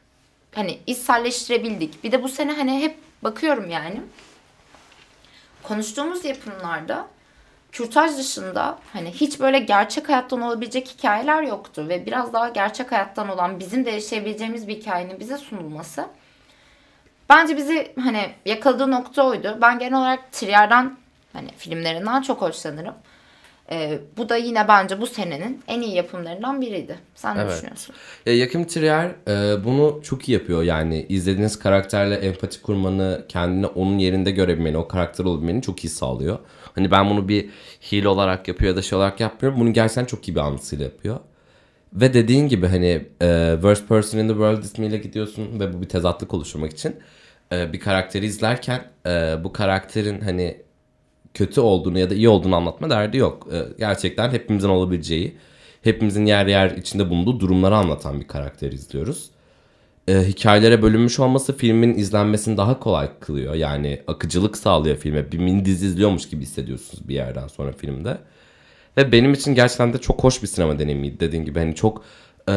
Hani 0.56 0.80
içselleştirebildik. 0.88 2.04
Bir 2.04 2.12
de 2.12 2.24
bu 2.24 2.30
sene 2.30 2.54
hani 2.54 2.82
hep 2.82 2.98
bakıyorum 3.24 3.70
yani 3.70 4.02
konuştuğumuz 5.64 6.26
yapımlarda 6.26 7.08
kürtaj 7.72 8.18
dışında 8.18 8.80
hani 8.94 9.12
hiç 9.12 9.40
böyle 9.40 9.60
gerçek 9.60 10.10
hayattan 10.10 10.42
olabilecek 10.42 10.88
hikayeler 10.88 11.44
yoktu 11.44 11.86
ve 11.90 12.06
biraz 12.06 12.34
daha 12.34 12.50
gerçek 12.50 12.92
hayattan 12.92 13.30
olan 13.30 13.60
bizim 13.60 13.86
de 13.86 13.92
yaşayabileceğimiz 13.92 14.68
bir 14.68 14.76
hikayenin 14.76 15.20
bize 15.20 15.38
sunulması 15.38 16.08
bence 17.32 17.58
bizi 17.58 17.94
hani 18.00 18.32
yakaladığı 18.46 18.92
nokta 18.92 19.24
oydu. 19.24 19.58
Ben 19.62 19.80
genel 19.80 20.00
olarak 20.00 20.32
Trier'den 20.32 20.98
hani 21.34 21.50
filmlerinden 21.58 22.22
çok 22.22 22.42
hoşlanırım. 22.42 22.96
Ee, 23.72 24.00
bu 24.18 24.30
da 24.30 24.36
yine 24.36 24.68
bence 24.68 25.02
bu 25.02 25.08
senenin 25.08 25.62
en 25.68 25.82
iyi 25.82 25.96
yapımlarından 25.96 26.62
biriydi. 26.62 26.96
Sen 27.16 27.38
ne 27.38 27.42
Evet. 27.42 27.52
düşünüyorsun? 27.54 27.96
Ya 28.26 28.38
Yakim 28.38 28.68
Trier 28.68 29.12
e, 29.28 29.64
bunu 29.66 30.00
çok 30.04 30.30
iyi 30.30 30.32
yapıyor. 30.32 30.64
Yani 30.64 31.06
izlediğiniz 31.10 31.60
karakterle 31.60 32.16
empati 32.16 32.62
kurmanı, 32.62 33.26
kendini 33.30 33.66
onun 33.66 33.98
yerinde 33.98 34.32
görebilmeni, 34.32 34.78
o 34.78 34.88
karakter 34.88 35.26
olabilmeni 35.26 35.62
çok 35.62 35.84
iyi 35.86 35.90
sağlıyor. 35.90 36.40
Hani 36.76 36.92
ben 36.92 37.10
bunu 37.10 37.28
bir 37.28 37.50
hile 37.92 38.08
olarak 38.08 38.48
yapıyor 38.48 38.70
ya 38.72 38.76
da 38.78 38.82
şey 38.82 38.98
olarak 38.98 39.20
yapmıyorum. 39.20 39.60
Bunu 39.60 39.74
gerçekten 39.74 40.06
çok 40.06 40.28
iyi 40.28 40.36
bir 40.36 40.40
anlatısıyla 40.40 40.86
yapıyor. 40.86 41.20
Ve 41.94 42.14
dediğin 42.14 42.48
gibi 42.48 42.68
hani 42.68 43.06
e, 43.22 43.52
Worst 43.54 43.88
Person 43.88 44.20
in 44.20 44.28
the 44.28 44.34
World 44.34 44.64
ismiyle 44.64 44.98
gidiyorsun 44.98 45.60
ve 45.60 45.74
bu 45.74 45.82
bir 45.82 45.90
tezatlık 45.90 46.34
oluşturmak 46.34 46.72
için 46.72 46.96
e, 47.52 47.74
bir 47.74 47.80
karakteri 47.80 48.26
izlerken 48.26 48.82
e, 49.08 49.36
bu 49.44 49.54
karakterin 49.54 50.22
hani 50.22 50.62
kötü 51.34 51.62
olduğunu 51.62 52.00
ya 52.00 52.10
da 52.10 52.16
iyi 52.16 52.30
olduğunu 52.30 52.56
anlatma 52.56 52.90
derdi 52.90 53.18
yok. 53.18 53.48
E, 53.54 53.60
gerçekten 53.80 54.30
hepimizin 54.32 54.70
olabileceği, 54.70 55.38
hepimizin 55.82 56.26
yer 56.26 56.48
yer 56.48 56.72
içinde 56.72 57.10
bulunduğu 57.10 57.40
durumları 57.40 57.76
anlatan 57.76 58.20
bir 58.20 58.28
karakter 58.28 58.72
izliyoruz. 58.72 59.30
E, 60.08 60.20
hikayelere 60.28 60.82
bölünmüş 60.82 61.20
olması 61.20 61.58
filmin 61.58 61.94
izlenmesini 61.94 62.58
daha 62.58 62.80
kolay 62.80 63.10
kılıyor. 63.20 63.54
Yani 63.54 64.02
akıcılık 64.08 64.58
sağlıyor 64.58 64.98
filme. 64.98 65.32
Bir 65.32 65.38
mini 65.38 65.66
dizi 65.66 65.86
izliyormuş 65.86 66.30
gibi 66.30 66.42
hissediyorsunuz 66.42 67.10
bir 67.10 67.16
yerden 67.16 67.48
sonra 67.48 67.72
filmde. 67.72 68.18
Ve 68.98 69.12
benim 69.12 69.34
için 69.34 69.56
gerçekten 69.56 69.94
de 69.94 69.98
çok 69.98 70.24
hoş 70.24 70.44
bir 70.44 70.48
sinema 70.48 70.80
deneyimiydi 70.80 71.20
dediğin 71.20 71.46
gibi. 71.46 71.60
Hani 71.60 71.76
çok 71.76 72.04
e, 72.50 72.54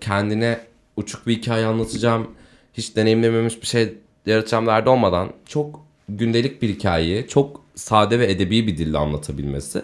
kendine 0.00 0.60
uçuk 0.96 1.26
bir 1.26 1.36
hikaye 1.36 1.66
anlatacağım, 1.66 2.30
hiç 2.74 2.96
deneyimlememiş 2.96 3.62
bir 3.62 3.66
şey 3.66 3.94
yaratacağım 4.26 4.66
derdi 4.66 4.88
olmadan 4.88 5.32
çok 5.46 5.80
gündelik 6.08 6.62
bir 6.62 6.68
hikayeyi 6.68 7.28
çok 7.28 7.61
sade 7.74 8.18
ve 8.18 8.30
edebi 8.30 8.66
bir 8.66 8.78
dille 8.78 8.98
anlatabilmesi 8.98 9.82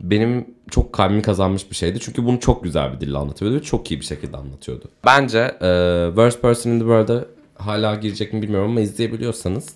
benim 0.00 0.54
çok 0.70 0.92
kalbimi 0.92 1.22
kazanmış 1.22 1.70
bir 1.70 1.76
şeydi. 1.76 2.00
Çünkü 2.00 2.24
bunu 2.24 2.40
çok 2.40 2.64
güzel 2.64 2.92
bir 2.92 3.00
dille 3.00 3.18
anlatıyordu 3.18 3.56
ve 3.56 3.62
çok 3.62 3.90
iyi 3.90 4.00
bir 4.00 4.04
şekilde 4.04 4.36
anlatıyordu. 4.36 4.84
Bence 5.04 5.38
e, 5.38 5.68
Worst 6.08 6.42
Person 6.42 6.70
in 6.70 6.78
the 6.78 6.84
World'a 6.84 7.24
hala 7.58 7.94
girecek 7.94 8.32
mi 8.32 8.42
bilmiyorum 8.42 8.70
ama 8.70 8.80
izleyebiliyorsanız 8.80 9.74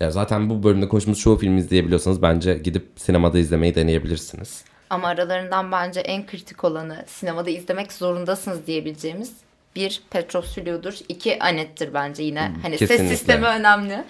ya 0.00 0.10
zaten 0.10 0.50
bu 0.50 0.62
bölümde 0.62 0.88
konuştuğumuz 0.88 1.20
çoğu 1.20 1.36
filmi 1.36 1.60
izleyebiliyorsanız 1.60 2.22
bence 2.22 2.54
gidip 2.54 2.88
sinemada 2.96 3.38
izlemeyi 3.38 3.74
deneyebilirsiniz. 3.74 4.64
Ama 4.90 5.08
aralarından 5.08 5.72
bence 5.72 6.00
en 6.00 6.26
kritik 6.26 6.64
olanı 6.64 7.04
sinemada 7.06 7.50
izlemek 7.50 7.92
zorundasınız 7.92 8.66
diyebileceğimiz 8.66 9.32
bir 9.76 10.02
Petros 10.10 10.54
Filiu'dur. 10.54 10.94
iki 11.08 11.42
Anet'tir 11.42 11.94
bence 11.94 12.22
yine. 12.22 12.52
Hani 12.62 12.78
ses 12.78 12.88
kesinlikle. 12.88 13.16
sistemi 13.16 13.46
önemli. 13.46 14.04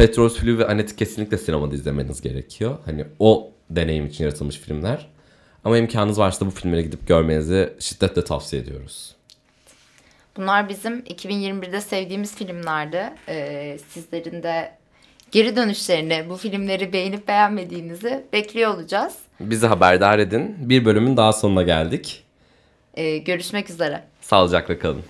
Petros 0.00 0.38
Flu 0.38 0.58
ve 0.58 0.66
Annette'i 0.66 0.96
kesinlikle 0.96 1.38
sinemada 1.38 1.74
izlemeniz 1.74 2.20
gerekiyor. 2.20 2.78
Hani 2.84 3.04
o 3.18 3.52
deneyim 3.70 4.06
için 4.06 4.24
yaratılmış 4.24 4.56
filmler. 4.56 5.06
Ama 5.64 5.78
imkanınız 5.78 6.18
varsa 6.18 6.46
bu 6.46 6.50
filmlere 6.50 6.82
gidip 6.82 7.06
görmenizi 7.06 7.72
şiddetle 7.78 8.24
tavsiye 8.24 8.62
ediyoruz. 8.62 9.14
Bunlar 10.36 10.68
bizim 10.68 11.00
2021'de 11.00 11.80
sevdiğimiz 11.80 12.36
filmlerdi. 12.36 13.12
Ee, 13.28 13.78
sizlerin 13.88 14.42
de 14.42 14.72
geri 15.30 15.56
dönüşlerini, 15.56 16.24
bu 16.28 16.36
filmleri 16.36 16.92
beğenip 16.92 17.28
beğenmediğinizi 17.28 18.24
bekliyor 18.32 18.74
olacağız. 18.74 19.14
Bizi 19.40 19.66
haberdar 19.66 20.18
edin. 20.18 20.56
Bir 20.58 20.84
bölümün 20.84 21.16
daha 21.16 21.32
sonuna 21.32 21.62
geldik. 21.62 22.24
Ee, 22.94 23.18
görüşmek 23.18 23.70
üzere. 23.70 24.02
Sağlıcakla 24.20 24.78
kalın. 24.78 25.02